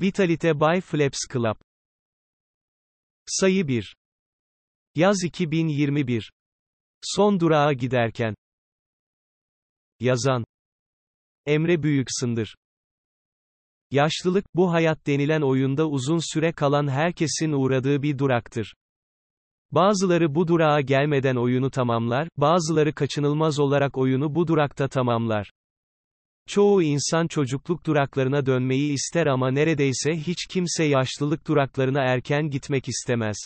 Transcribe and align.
Vitalite 0.00 0.60
by 0.60 0.80
Flaps 0.80 1.18
Club. 1.32 1.54
Sayı 3.26 3.68
1. 3.68 3.96
Yaz 4.94 5.24
2021. 5.24 6.32
Son 7.02 7.40
durağa 7.40 7.72
giderken. 7.72 8.34
Yazan. 10.00 10.44
Emre 11.46 11.82
Büyüksındır. 11.82 12.56
Yaşlılık, 13.90 14.44
bu 14.54 14.72
hayat 14.72 15.06
denilen 15.06 15.40
oyunda 15.42 15.88
uzun 15.88 16.34
süre 16.34 16.52
kalan 16.52 16.88
herkesin 16.88 17.52
uğradığı 17.52 18.02
bir 18.02 18.18
duraktır. 18.18 18.74
Bazıları 19.70 20.34
bu 20.34 20.48
durağa 20.48 20.80
gelmeden 20.80 21.36
oyunu 21.36 21.70
tamamlar, 21.70 22.28
bazıları 22.36 22.94
kaçınılmaz 22.94 23.58
olarak 23.60 23.98
oyunu 23.98 24.34
bu 24.34 24.48
durakta 24.48 24.88
tamamlar. 24.88 25.50
Çoğu 26.50 26.82
insan 26.82 27.26
çocukluk 27.26 27.86
duraklarına 27.86 28.46
dönmeyi 28.46 28.92
ister 28.92 29.26
ama 29.26 29.50
neredeyse 29.50 30.12
hiç 30.12 30.46
kimse 30.46 30.84
yaşlılık 30.84 31.48
duraklarına 31.48 32.02
erken 32.02 32.50
gitmek 32.50 32.88
istemez. 32.88 33.36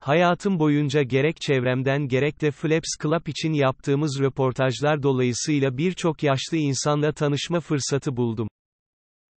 Hayatım 0.00 0.58
boyunca 0.58 1.02
gerek 1.02 1.40
çevremden 1.40 2.08
gerek 2.08 2.40
de 2.40 2.50
Flaps 2.50 2.88
Club 3.02 3.26
için 3.26 3.52
yaptığımız 3.52 4.20
röportajlar 4.20 5.02
dolayısıyla 5.02 5.76
birçok 5.78 6.22
yaşlı 6.22 6.56
insanla 6.56 7.12
tanışma 7.12 7.60
fırsatı 7.60 8.16
buldum. 8.16 8.48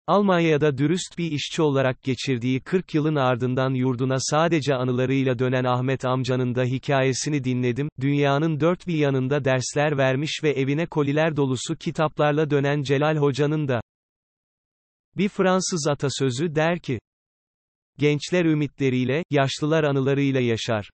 Almanya'da 0.08 0.78
dürüst 0.78 1.18
bir 1.18 1.32
işçi 1.32 1.62
olarak 1.62 2.04
geçirdiği 2.04 2.60
40 2.60 2.94
yılın 2.94 3.16
ardından 3.16 3.74
yurduna 3.74 4.18
sadece 4.20 4.76
anılarıyla 4.76 5.40
dönen 5.40 5.64
Ahmet 5.64 6.06
amcanın 6.06 6.56
da 6.56 6.64
hikayesini 6.64 7.44
dinledim, 7.44 7.90
dünyanın 8.02 8.60
dört 8.60 8.88
bir 8.88 8.98
yanında 8.98 9.46
dersler 9.46 9.98
vermiş 9.98 10.40
ve 10.44 10.50
evine 10.52 10.86
koliler 10.86 11.36
dolusu 11.36 11.76
kitaplarla 11.76 12.50
dönen 12.50 12.82
Celal 12.82 13.18
Hoca'nın 13.18 13.68
da. 13.68 13.82
Bir 15.18 15.30
Fransız 15.30 15.88
atasözü 15.88 16.56
der 16.56 16.80
ki, 16.80 17.00
Gençler 17.98 18.46
ümitleriyle, 18.46 19.24
yaşlılar 19.30 19.84
anılarıyla 19.84 20.40
yaşar. 20.40 20.90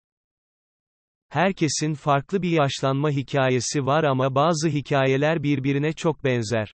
Herkesin 1.29 1.93
farklı 1.93 2.41
bir 2.41 2.49
yaşlanma 2.49 3.09
hikayesi 3.09 3.85
var 3.85 4.03
ama 4.03 4.35
bazı 4.35 4.69
hikayeler 4.69 5.43
birbirine 5.43 5.93
çok 5.93 6.23
benzer. 6.23 6.73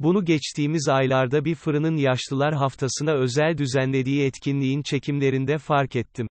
Bunu 0.00 0.24
geçtiğimiz 0.24 0.88
aylarda 0.88 1.44
bir 1.44 1.54
fırının 1.54 1.96
yaşlılar 1.96 2.54
haftasına 2.54 3.12
özel 3.12 3.58
düzenlediği 3.58 4.24
etkinliğin 4.24 4.82
çekimlerinde 4.82 5.58
fark 5.58 5.96
ettim. 5.96 6.26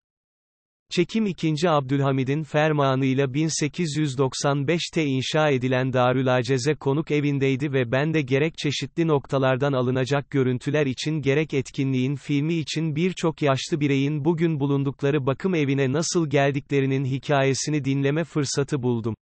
Çekim 0.91 1.27
2. 1.27 1.71
Abdülhamid'in 1.71 2.43
fermanıyla 2.43 3.25
1895'te 3.25 5.05
inşa 5.05 5.51
edilen 5.51 5.93
Darülaceze 5.93 6.75
konuk 6.75 7.11
evindeydi 7.11 7.73
ve 7.73 7.93
ben 7.93 8.15
de 8.15 8.23
gerek 8.23 8.59
çeşitli 8.59 9.07
noktalardan 9.07 9.73
alınacak 9.73 10.31
görüntüler 10.31 10.87
için 10.87 11.23
gerek 11.23 11.55
etkinliğin 11.55 12.17
filmi 12.17 12.55
için 12.55 12.97
birçok 12.97 13.43
yaşlı 13.43 13.81
bireyin 13.81 14.25
bugün 14.25 14.61
bulundukları 14.61 15.27
bakım 15.27 15.55
evine 15.55 15.93
nasıl 15.93 16.31
geldiklerinin 16.31 17.05
hikayesini 17.05 17.85
dinleme 17.85 18.25
fırsatı 18.25 18.83
buldum. 18.83 19.15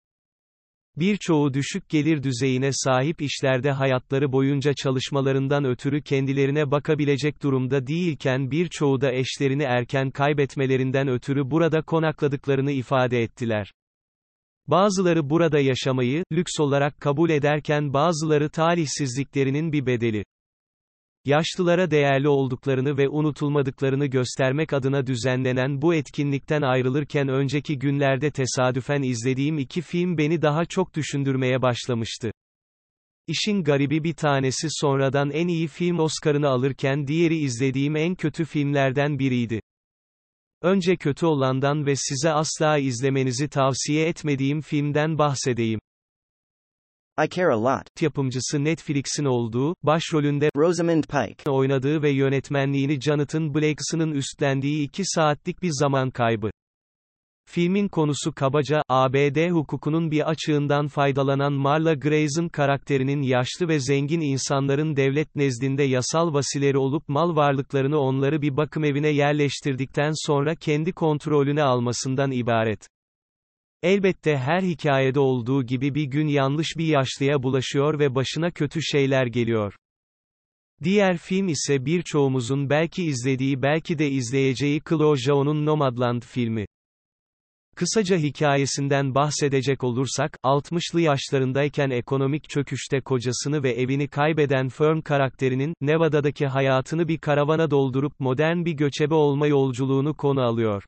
Birçoğu 0.97 1.53
düşük 1.53 1.89
gelir 1.89 2.23
düzeyine 2.23 2.69
sahip 2.71 3.21
işlerde 3.21 3.71
hayatları 3.71 4.31
boyunca 4.31 4.73
çalışmalarından 4.73 5.65
ötürü 5.65 6.01
kendilerine 6.01 6.71
bakabilecek 6.71 7.43
durumda 7.43 7.87
değilken 7.87 8.51
birçoğu 8.51 9.01
da 9.01 9.11
eşlerini 9.11 9.63
erken 9.63 10.11
kaybetmelerinden 10.11 11.07
ötürü 11.07 11.51
burada 11.51 11.81
konakladıklarını 11.81 12.71
ifade 12.71 13.23
ettiler. 13.23 13.71
Bazıları 14.67 15.29
burada 15.29 15.59
yaşamayı, 15.59 16.23
lüks 16.31 16.59
olarak 16.59 17.01
kabul 17.01 17.29
ederken 17.29 17.93
bazıları 17.93 18.49
talihsizliklerinin 18.49 19.71
bir 19.71 19.85
bedeli. 19.85 20.23
Yaşlılara 21.25 21.91
değerli 21.91 22.27
olduklarını 22.27 22.97
ve 22.97 23.09
unutulmadıklarını 23.09 24.05
göstermek 24.05 24.73
adına 24.73 25.07
düzenlenen 25.07 25.81
bu 25.81 25.93
etkinlikten 25.93 26.61
ayrılırken 26.61 27.27
önceki 27.27 27.79
günlerde 27.79 28.31
tesadüfen 28.31 29.01
izlediğim 29.01 29.57
iki 29.57 29.81
film 29.81 30.17
beni 30.17 30.41
daha 30.41 30.65
çok 30.65 30.95
düşündürmeye 30.95 31.61
başlamıştı. 31.61 32.31
İşin 33.27 33.63
garibi 33.63 34.03
bir 34.03 34.13
tanesi 34.13 34.67
sonradan 34.69 35.31
en 35.31 35.47
iyi 35.47 35.67
film 35.67 35.99
Oscar'ını 35.99 36.47
alırken 36.47 37.07
diğeri 37.07 37.37
izlediğim 37.37 37.95
en 37.95 38.15
kötü 38.15 38.45
filmlerden 38.45 39.19
biriydi. 39.19 39.61
Önce 40.61 40.95
kötü 40.95 41.25
olandan 41.25 41.85
ve 41.85 41.95
size 41.95 42.31
asla 42.31 42.77
izlemenizi 42.77 43.49
tavsiye 43.49 44.07
etmediğim 44.07 44.61
filmden 44.61 45.17
bahsedeyim. 45.17 45.79
I 47.21 47.29
Care 47.29 47.53
a 47.53 47.63
Lot. 47.63 48.01
Yapımcısı 48.01 48.63
Netflix'in 48.63 49.25
olduğu, 49.25 49.75
başrolünde 49.83 50.49
Rosamund 50.57 51.03
Pike. 51.03 51.51
oynadığı 51.51 52.03
ve 52.03 52.09
yönetmenliğini 52.11 53.01
Jonathan 53.01 53.53
Blakeson'ın 53.53 54.11
üstlendiği 54.11 54.87
iki 54.87 55.03
saatlik 55.05 55.61
bir 55.61 55.71
zaman 55.71 56.11
kaybı. 56.11 56.51
Filmin 57.49 57.87
konusu 57.87 58.33
kabaca, 58.35 58.81
ABD 58.89 59.49
hukukunun 59.49 60.11
bir 60.11 60.29
açığından 60.29 60.87
faydalanan 60.87 61.53
Marla 61.53 61.93
Grayson 61.93 62.47
karakterinin 62.47 63.21
yaşlı 63.21 63.67
ve 63.67 63.79
zengin 63.79 64.21
insanların 64.21 64.95
devlet 64.95 65.35
nezdinde 65.35 65.83
yasal 65.83 66.33
vasileri 66.33 66.77
olup 66.77 67.09
mal 67.09 67.35
varlıklarını 67.35 67.99
onları 67.99 68.41
bir 68.41 68.57
bakım 68.57 68.83
evine 68.83 69.09
yerleştirdikten 69.09 70.11
sonra 70.27 70.55
kendi 70.55 70.93
kontrolüne 70.93 71.63
almasından 71.63 72.31
ibaret. 72.31 72.92
Elbette 73.83 74.37
her 74.37 74.61
hikayede 74.61 75.19
olduğu 75.19 75.63
gibi 75.63 75.95
bir 75.95 76.03
gün 76.03 76.27
yanlış 76.27 76.67
bir 76.77 76.85
yaşlıya 76.85 77.43
bulaşıyor 77.43 77.99
ve 77.99 78.15
başına 78.15 78.51
kötü 78.51 78.81
şeyler 78.81 79.25
geliyor. 79.25 79.75
Diğer 80.83 81.17
film 81.17 81.47
ise 81.47 81.85
birçoğumuzun 81.85 82.69
belki 82.69 83.03
izlediği 83.03 83.61
belki 83.61 83.99
de 83.99 84.09
izleyeceği 84.09 84.81
Chloe 84.89 85.17
Zhao'nun 85.17 85.65
Nomadland 85.65 86.23
filmi. 86.23 86.65
Kısaca 87.75 88.17
hikayesinden 88.17 89.15
bahsedecek 89.15 89.83
olursak, 89.83 90.37
60'lı 90.43 91.01
yaşlarındayken 91.01 91.89
ekonomik 91.89 92.49
çöküşte 92.49 93.01
kocasını 93.01 93.63
ve 93.63 93.71
evini 93.71 94.07
kaybeden 94.07 94.69
Fern 94.69 95.01
karakterinin, 95.01 95.73
Nevada'daki 95.81 96.47
hayatını 96.47 97.07
bir 97.07 97.17
karavana 97.17 97.71
doldurup 97.71 98.19
modern 98.19 98.65
bir 98.65 98.73
göçebe 98.73 99.13
olma 99.13 99.47
yolculuğunu 99.47 100.13
konu 100.13 100.41
alıyor. 100.41 100.83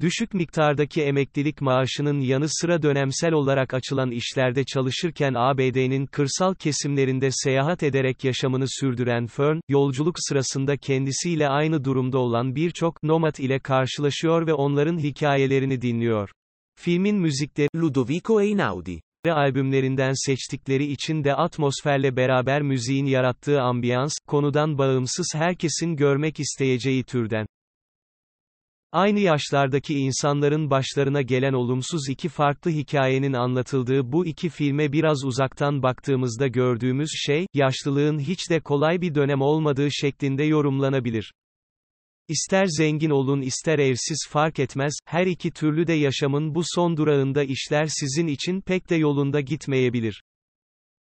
Düşük 0.00 0.34
miktardaki 0.34 1.02
emeklilik 1.02 1.60
maaşının 1.60 2.20
yanı 2.20 2.46
sıra 2.48 2.82
dönemsel 2.82 3.32
olarak 3.32 3.74
açılan 3.74 4.10
işlerde 4.10 4.64
çalışırken 4.64 5.34
ABD'nin 5.36 6.06
kırsal 6.06 6.54
kesimlerinde 6.54 7.28
seyahat 7.30 7.82
ederek 7.82 8.24
yaşamını 8.24 8.64
sürdüren 8.68 9.26
Fern, 9.26 9.60
yolculuk 9.68 10.16
sırasında 10.18 10.76
kendisiyle 10.76 11.48
aynı 11.48 11.84
durumda 11.84 12.18
olan 12.18 12.54
birçok 12.54 13.02
nomad 13.02 13.36
ile 13.36 13.58
karşılaşıyor 13.58 14.46
ve 14.46 14.54
onların 14.54 14.98
hikayelerini 14.98 15.82
dinliyor. 15.82 16.30
Filmin 16.76 17.16
müzikleri 17.16 17.68
Ludovico 17.76 18.40
Einaudi. 18.40 19.00
albümlerinden 19.26 20.26
seçtikleri 20.26 20.84
için 20.84 21.24
de 21.24 21.34
atmosferle 21.34 22.16
beraber 22.16 22.62
müziğin 22.62 23.06
yarattığı 23.06 23.60
ambiyans, 23.60 24.12
konudan 24.26 24.78
bağımsız 24.78 25.26
herkesin 25.34 25.96
görmek 25.96 26.40
isteyeceği 26.40 27.04
türden. 27.04 27.46
Aynı 28.92 29.20
yaşlardaki 29.20 29.94
insanların 29.94 30.70
başlarına 30.70 31.22
gelen 31.22 31.52
olumsuz 31.52 32.08
iki 32.08 32.28
farklı 32.28 32.70
hikayenin 32.70 33.32
anlatıldığı 33.32 34.12
bu 34.12 34.26
iki 34.26 34.48
filme 34.48 34.92
biraz 34.92 35.24
uzaktan 35.24 35.82
baktığımızda 35.82 36.46
gördüğümüz 36.46 37.10
şey, 37.26 37.46
yaşlılığın 37.54 38.18
hiç 38.18 38.50
de 38.50 38.60
kolay 38.60 39.00
bir 39.00 39.14
dönem 39.14 39.40
olmadığı 39.40 39.92
şeklinde 39.92 40.44
yorumlanabilir. 40.44 41.32
İster 42.28 42.66
zengin 42.66 43.10
olun 43.10 43.40
ister 43.40 43.78
evsiz 43.78 44.26
fark 44.30 44.58
etmez, 44.58 44.94
her 45.06 45.26
iki 45.26 45.50
türlü 45.50 45.86
de 45.86 45.92
yaşamın 45.92 46.54
bu 46.54 46.62
son 46.64 46.96
durağında 46.96 47.42
işler 47.42 47.86
sizin 47.86 48.26
için 48.26 48.60
pek 48.60 48.90
de 48.90 48.96
yolunda 48.96 49.40
gitmeyebilir. 49.40 50.22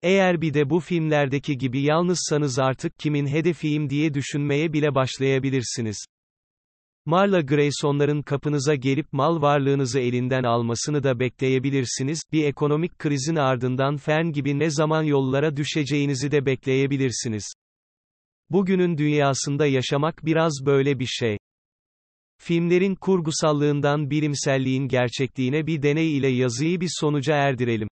Eğer 0.01 0.41
bir 0.41 0.53
de 0.53 0.69
bu 0.69 0.79
filmlerdeki 0.79 1.57
gibi 1.57 1.81
yalnızsanız 1.81 2.59
artık 2.59 3.00
kimin 3.00 3.28
hedefiyim 3.28 3.89
diye 3.89 4.13
düşünmeye 4.13 4.73
bile 4.73 4.95
başlayabilirsiniz. 4.95 6.06
Marla 7.05 7.41
Grayson'ların 7.41 8.21
kapınıza 8.21 8.75
gelip 8.75 9.13
mal 9.13 9.41
varlığınızı 9.41 10.00
elinden 10.00 10.44
almasını 10.44 11.03
da 11.03 11.19
bekleyebilirsiniz, 11.19 12.21
bir 12.31 12.44
ekonomik 12.44 13.00
krizin 13.00 13.35
ardından 13.35 13.97
Fern 13.97 14.25
gibi 14.25 14.59
ne 14.59 14.69
zaman 14.69 15.03
yollara 15.03 15.57
düşeceğinizi 15.57 16.31
de 16.31 16.45
bekleyebilirsiniz. 16.45 17.53
Bugünün 18.50 18.97
dünyasında 18.97 19.65
yaşamak 19.65 20.25
biraz 20.25 20.53
böyle 20.65 21.00
bir 21.00 21.05
şey. 21.05 21.38
Filmlerin 22.38 22.95
kurgusallığından 22.95 24.09
bilimselliğin 24.09 24.88
gerçekliğine 24.88 25.67
bir 25.67 25.81
deney 25.81 26.17
ile 26.17 26.27
yazıyı 26.27 26.81
bir 26.81 26.89
sonuca 26.99 27.35
erdirelim. 27.35 27.88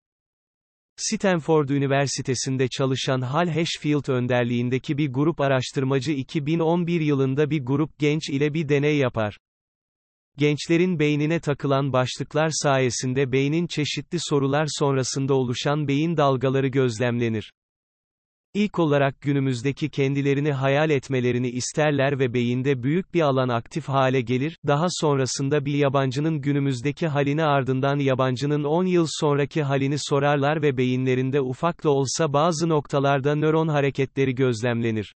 Stanford 1.01 1.69
Üniversitesi'nde 1.69 2.68
çalışan 2.68 3.21
Hal 3.21 3.48
Hashfield 3.48 4.07
önderliğindeki 4.07 4.98
bir 4.98 5.13
grup 5.13 5.42
araştırmacı 5.42 6.12
2011 6.12 7.01
yılında 7.01 7.50
bir 7.50 7.65
grup 7.65 8.00
genç 8.00 8.30
ile 8.30 8.53
bir 8.53 8.69
deney 8.69 8.98
yapar. 8.98 9.38
Gençlerin 10.38 11.00
beynine 11.00 11.39
takılan 11.39 11.94
başlıklar 11.94 12.50
sayesinde 12.51 13.31
beynin 13.31 13.68
çeşitli 13.68 14.18
sorular 14.19 14.68
sonrasında 14.69 15.33
oluşan 15.33 15.88
beyin 15.88 16.18
dalgaları 16.18 16.68
gözlemlenir. 16.68 17.51
İlk 18.53 18.80
olarak 18.80 19.21
günümüzdeki 19.21 19.89
kendilerini 19.89 20.51
hayal 20.51 20.89
etmelerini 20.89 21.50
isterler 21.50 22.19
ve 22.19 22.33
beyinde 22.33 22.83
büyük 22.83 23.13
bir 23.13 23.21
alan 23.21 23.50
aktif 23.50 23.89
hale 23.89 24.21
gelir, 24.21 24.57
daha 24.68 24.88
sonrasında 24.89 25.65
bir 25.65 25.74
yabancının 25.74 26.42
günümüzdeki 26.42 27.07
halini 27.07 27.44
ardından 27.44 28.00
yabancının 28.00 28.63
10 28.63 28.86
yıl 28.86 29.07
sonraki 29.09 29.63
halini 29.63 29.95
sorarlar 30.00 30.62
ve 30.62 30.77
beyinlerinde 30.77 31.42
ufak 31.42 31.83
da 31.83 31.89
olsa 31.89 32.33
bazı 32.33 32.69
noktalarda 32.69 33.36
nöron 33.36 33.68
hareketleri 33.68 34.36
gözlemlenir. 34.36 35.13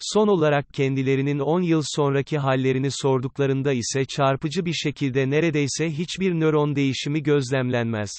Son 0.00 0.28
olarak 0.28 0.66
kendilerinin 0.74 1.38
10 1.38 1.62
yıl 1.62 1.82
sonraki 1.84 2.38
hallerini 2.38 2.90
sorduklarında 2.90 3.72
ise 3.72 4.04
çarpıcı 4.04 4.64
bir 4.64 4.74
şekilde 4.74 5.30
neredeyse 5.30 5.90
hiçbir 5.90 6.34
nöron 6.34 6.76
değişimi 6.76 7.22
gözlemlenmez. 7.22 8.10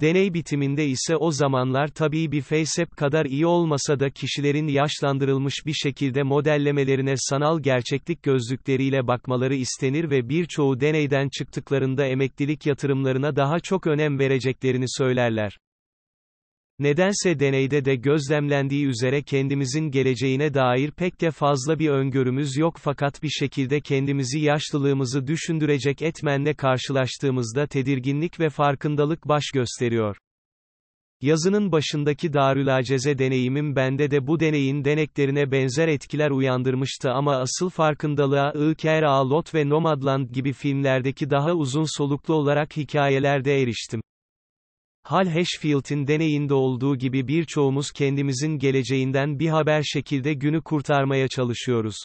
Deney 0.00 0.34
bitiminde 0.34 0.86
ise 0.86 1.16
o 1.16 1.30
zamanlar 1.30 1.88
tabii 1.88 2.32
bir 2.32 2.42
FaceApp 2.42 2.96
kadar 2.96 3.26
iyi 3.26 3.46
olmasa 3.46 4.00
da 4.00 4.10
kişilerin 4.10 4.68
yaşlandırılmış 4.68 5.54
bir 5.66 5.72
şekilde 5.72 6.22
modellemelerine 6.22 7.14
sanal 7.16 7.60
gerçeklik 7.60 8.22
gözlükleriyle 8.22 9.06
bakmaları 9.06 9.54
istenir 9.54 10.10
ve 10.10 10.28
birçoğu 10.28 10.80
deneyden 10.80 11.28
çıktıklarında 11.28 12.06
emeklilik 12.06 12.66
yatırımlarına 12.66 13.36
daha 13.36 13.60
çok 13.60 13.86
önem 13.86 14.18
vereceklerini 14.18 14.84
söylerler. 14.88 15.58
Nedense 16.78 17.40
deneyde 17.40 17.84
de 17.84 17.96
gözlemlendiği 17.96 18.86
üzere 18.86 19.22
kendimizin 19.22 19.90
geleceğine 19.90 20.54
dair 20.54 20.90
pek 20.90 21.20
de 21.20 21.30
fazla 21.30 21.78
bir 21.78 21.88
öngörümüz 21.88 22.56
yok 22.56 22.76
fakat 22.78 23.22
bir 23.22 23.28
şekilde 23.28 23.80
kendimizi 23.80 24.40
yaşlılığımızı 24.40 25.26
düşündürecek 25.26 26.02
etmenle 26.02 26.54
karşılaştığımızda 26.54 27.66
tedirginlik 27.66 28.40
ve 28.40 28.48
farkındalık 28.48 29.28
baş 29.28 29.44
gösteriyor. 29.54 30.16
Yazının 31.20 31.72
başındaki 31.72 32.32
Darülaceze 32.32 33.18
deneyimim 33.18 33.76
bende 33.76 34.10
de 34.10 34.26
bu 34.26 34.40
deneyin 34.40 34.84
deneklerine 34.84 35.50
benzer 35.50 35.88
etkiler 35.88 36.30
uyandırmıştı 36.30 37.10
ama 37.10 37.36
asıl 37.36 37.70
farkındalığa 37.70 38.52
İlker 38.52 39.02
Lot 39.02 39.54
ve 39.54 39.68
Nomadland 39.68 40.30
gibi 40.30 40.52
filmlerdeki 40.52 41.30
daha 41.30 41.52
uzun 41.52 41.98
soluklu 41.98 42.34
olarak 42.34 42.76
hikayelerde 42.76 43.62
eriştim. 43.62 44.00
Hal 45.06 45.26
Hashfield'in 45.26 46.06
deneyinde 46.06 46.54
olduğu 46.54 46.96
gibi 46.96 47.28
birçoğumuz 47.28 47.90
kendimizin 47.90 48.58
geleceğinden 48.58 49.38
bir 49.38 49.48
haber 49.48 49.82
şekilde 49.82 50.34
günü 50.34 50.62
kurtarmaya 50.62 51.28
çalışıyoruz. 51.28 51.96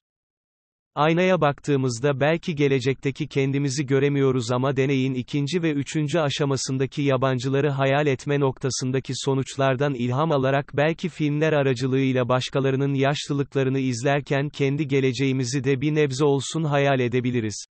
Aynaya 0.96 1.42
baktığımızda 1.42 2.20
belki 2.20 2.56
gelecekteki 2.56 3.28
kendimizi 3.28 3.86
göremiyoruz 3.86 4.52
ama 4.52 4.76
deneyin 4.76 5.14
ikinci 5.14 5.64
ve 5.64 5.72
üçüncü 5.72 6.20
aşamasındaki 6.20 7.02
yabancıları 7.02 7.70
hayal 7.70 8.08
etme 8.08 8.40
noktasındaki 8.40 9.14
sonuçlardan 9.16 9.94
ilham 9.94 10.32
alarak 10.32 10.72
belki 10.74 11.10
filmler 11.10 11.54
aracılığıyla 11.54 12.30
başkalarının 12.30 12.94
yaşlılıklarını 12.94 13.80
izlerken 13.80 14.50
kendi 14.50 14.88
geleceğimizi 14.88 15.64
de 15.64 15.82
bir 15.82 15.96
nebze 15.96 16.26
olsun 16.26 16.64
hayal 16.64 17.00
edebiliriz. 17.00 17.66